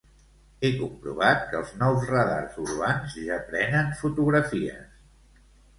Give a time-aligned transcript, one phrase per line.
[0.67, 5.03] He comprovat que els nous radars urbans ja prenen fotografies.